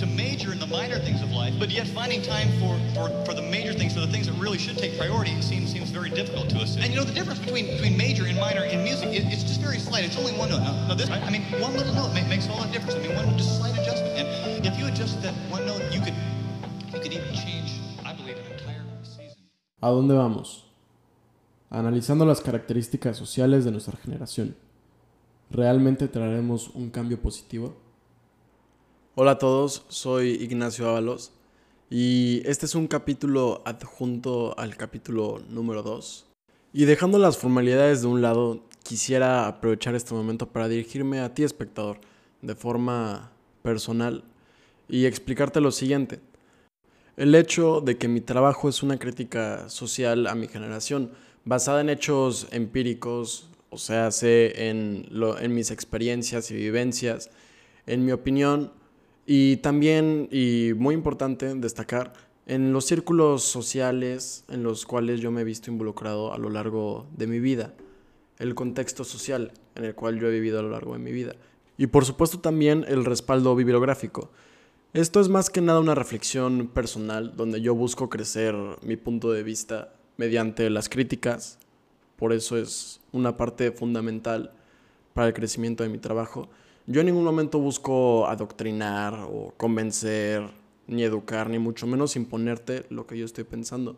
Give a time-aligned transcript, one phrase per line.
[0.00, 3.34] to major in the minor things of life, but yet finding time for, for, for
[3.34, 6.48] the major things, for the things that really should take priority, seems seems very difficult
[6.48, 6.76] to us.
[6.76, 9.60] And you know, the difference between between major and minor in music, it, it's just
[9.60, 10.04] very slight.
[10.06, 10.60] It's only one note.
[10.60, 12.94] Now, now this, I, mean, one little note make, makes all the difference.
[12.94, 16.16] I mean, one just slight adjustment, and if you adjust that one note, you could
[16.94, 17.68] you could even change,
[18.02, 19.36] I believe, an entire season.
[19.82, 20.64] ¿A dónde vamos?
[21.68, 24.56] Analizando las características sociales de nuestra generación,
[25.50, 27.89] ¿realmente traeremos un cambio positivo?
[29.22, 31.30] Hola a todos, soy Ignacio Ábalos
[31.90, 36.24] y este es un capítulo adjunto al capítulo número 2.
[36.72, 41.42] Y dejando las formalidades de un lado, quisiera aprovechar este momento para dirigirme a ti,
[41.42, 42.00] espectador,
[42.40, 44.24] de forma personal
[44.88, 46.20] y explicarte lo siguiente.
[47.18, 51.10] El hecho de que mi trabajo es una crítica social a mi generación,
[51.44, 55.08] basada en hechos empíricos, o sea, sé en,
[55.54, 57.28] mis experiencias y vivencias,
[57.84, 58.79] en mi opinión,
[59.32, 62.14] y también, y muy importante destacar,
[62.46, 67.06] en los círculos sociales en los cuales yo me he visto involucrado a lo largo
[67.16, 67.72] de mi vida,
[68.40, 71.36] el contexto social en el cual yo he vivido a lo largo de mi vida.
[71.78, 74.32] Y por supuesto también el respaldo bibliográfico.
[74.94, 79.44] Esto es más que nada una reflexión personal donde yo busco crecer mi punto de
[79.44, 81.60] vista mediante las críticas.
[82.16, 84.50] Por eso es una parte fundamental
[85.14, 86.50] para el crecimiento de mi trabajo.
[86.90, 90.42] Yo en ningún momento busco adoctrinar o convencer,
[90.88, 93.94] ni educar, ni mucho menos imponerte lo que yo estoy pensando.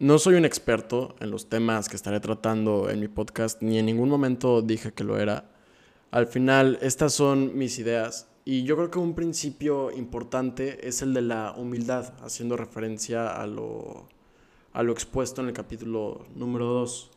[0.00, 3.86] No soy un experto en los temas que estaré tratando en mi podcast, ni en
[3.86, 5.52] ningún momento dije que lo era.
[6.10, 11.14] Al final, estas son mis ideas y yo creo que un principio importante es el
[11.14, 14.08] de la humildad, haciendo referencia a lo,
[14.72, 17.10] a lo expuesto en el capítulo número 2.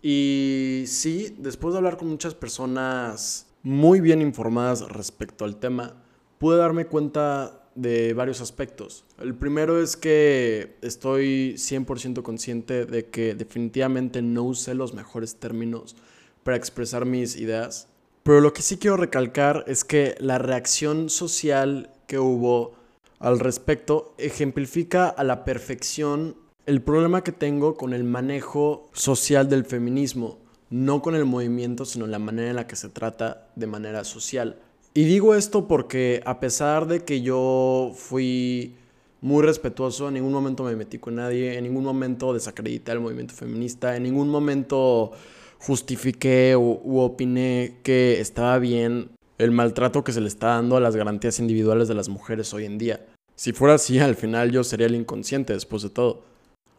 [0.00, 6.02] Y sí, después de hablar con muchas personas muy bien informadas respecto al tema,
[6.38, 9.04] pude darme cuenta de varios aspectos.
[9.18, 15.96] El primero es que estoy 100% consciente de que definitivamente no usé los mejores términos
[16.42, 17.88] para expresar mis ideas
[18.26, 22.74] pero lo que sí quiero recalcar es que la reacción social que hubo
[23.20, 26.34] al respecto ejemplifica a la perfección
[26.66, 30.40] el problema que tengo con el manejo social del feminismo,
[30.70, 34.56] no con el movimiento, sino la manera en la que se trata de manera social.
[34.94, 38.74] Y digo esto porque a pesar de que yo fui
[39.20, 43.34] muy respetuoso, en ningún momento me metí con nadie, en ningún momento desacredité al movimiento
[43.34, 45.12] feminista, en ningún momento
[45.58, 50.96] justifiqué u, opiné que estaba bien el maltrato que se le está dando a las
[50.96, 53.04] garantías individuales de las mujeres hoy en día.
[53.34, 56.22] Si fuera así, al final yo sería el inconsciente después de todo.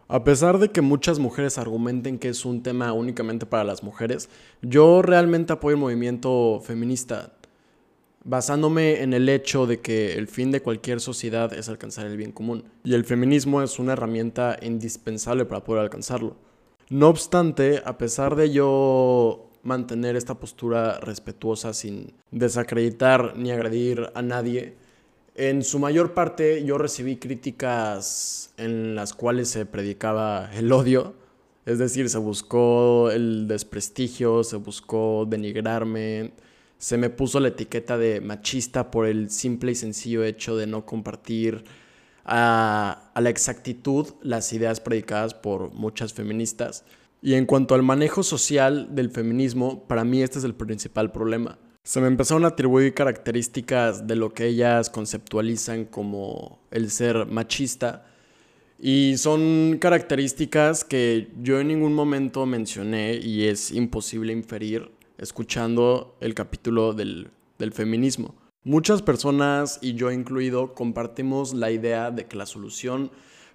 [0.09, 4.29] A pesar de que muchas mujeres argumenten que es un tema únicamente para las mujeres,
[4.61, 7.33] yo realmente apoyo el movimiento feminista,
[8.23, 12.31] basándome en el hecho de que el fin de cualquier sociedad es alcanzar el bien
[12.31, 16.37] común, y el feminismo es una herramienta indispensable para poder alcanzarlo.
[16.89, 24.21] No obstante, a pesar de yo mantener esta postura respetuosa sin desacreditar ni agredir a
[24.21, 24.77] nadie,
[25.37, 31.13] en su mayor parte yo recibí críticas en las cuales se predicaba el odio,
[31.65, 36.33] es decir, se buscó el desprestigio, se buscó denigrarme,
[36.79, 40.85] se me puso la etiqueta de machista por el simple y sencillo hecho de no
[40.85, 41.65] compartir
[42.25, 46.83] a, la exactitud las ideas predicadas por muchas feministas.
[47.21, 51.59] Y en cuanto al manejo social del feminismo, para mí este es el principal problema.
[51.87, 58.05] Se me empezaron a atribuir características de lo que ellas conceptualizan como el ser machista.
[58.77, 66.33] Y son características que yo en ningún momento mencioné y es imposible inferir escuchando el
[66.33, 68.35] capítulo del, del feminismo.
[68.65, 73.11] Muchas personas, y yo incluido, compartimos la idea de que la solución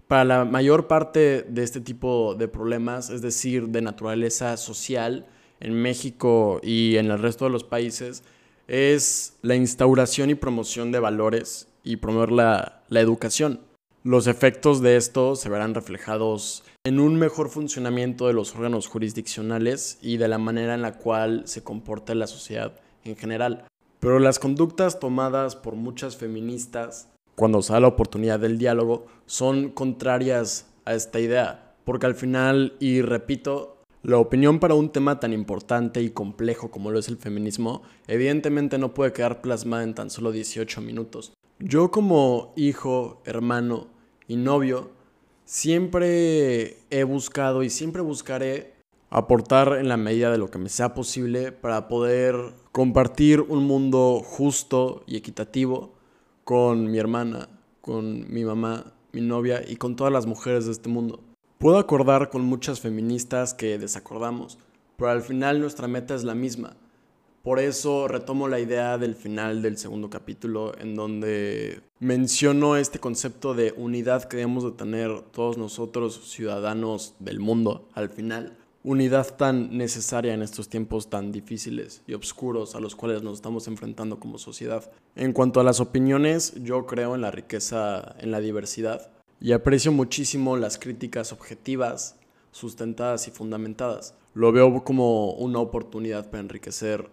[0.09, 5.27] para la mayor parte de este tipo de problemas, es decir, de naturaleza social
[5.63, 8.25] en México y en el resto de los países,
[8.69, 13.61] es la instauración y promoción de valores y promover la, la educación.
[14.05, 19.99] Los efectos de esto se verán reflejados en un mejor funcionamiento de los órganos jurisdiccionales
[20.03, 23.65] y de la manera en la cual se comporta la sociedad en general.
[24.01, 29.71] Pero las conductas tomadas por muchas feministas cuando se da la oportunidad del diálogo son
[29.71, 35.33] contrarias a esta idea, porque al final, y repito, la opinión para un tema tan
[35.33, 40.11] importante y complejo como lo es el feminismo, evidentemente no puede quedar plasmada en tan
[40.11, 41.33] solo 18 minutos.
[41.61, 43.87] Yo como hijo, hermano
[44.27, 44.91] y novio,
[45.45, 48.75] siempre he buscado y siempre buscaré
[49.11, 52.35] aportar en la medida de lo que me sea posible para poder
[52.73, 55.93] compartir un mundo justo y equitativo
[56.43, 57.49] con mi hermana,
[57.81, 61.21] con mi mamá, mi novia y con todas las mujeres de este mundo.
[61.63, 64.59] Puedo acordar con muchas feministas que desacordamos,
[64.97, 66.77] pero al final nuestra meta es la misma.
[67.45, 73.55] Por eso retomo la idea del final del segundo capítulo en donde menciono este concepto
[73.55, 79.77] de unidad que debemos de tener todos nosotros ciudadanos del mundo al final unidad tan
[79.77, 84.39] necesaria en estos tiempos tan difíciles y oscuros a los cuales nos estamos enfrentando como
[84.39, 84.91] sociedad.
[85.15, 89.91] En cuanto a las opiniones, yo creo en la riqueza, en la diversidad, y aprecio
[89.91, 92.15] muchísimo las críticas objetivas,
[92.53, 94.15] sustentadas y fundamentadas.
[94.35, 97.11] Lo veo como una oportunidad para enriquecer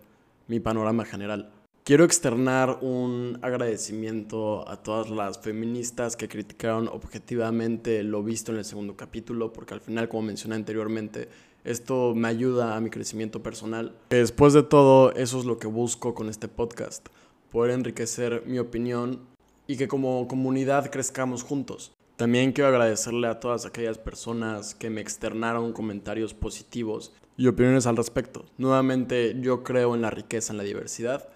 [0.48, 1.52] mi panorama general.
[1.84, 8.66] Quiero externar un agradecimiento a todas las feministas que criticaron objetivamente lo visto en el
[8.66, 11.30] segundo capítulo, porque al final, como mencioné anteriormente,
[11.64, 13.96] esto me ayuda a mi crecimiento personal.
[14.12, 17.08] Después de todo, eso es lo que busco con este podcast,
[17.52, 19.22] poder enriquecer mi opinión
[19.66, 21.92] y que como comunidad crezcamos juntos.
[22.20, 27.96] También quiero agradecerle a todas aquellas personas que me externaron comentarios positivos y opiniones al
[27.96, 28.44] respecto.
[28.58, 31.30] Nuevamente, yo creo en la riqueza, en la diversidad.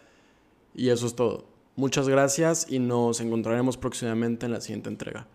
[0.76, 1.46] Y eso es todo.
[1.78, 5.26] Muchas gracias y nos encontraremos próximamente en la siguiente entrega.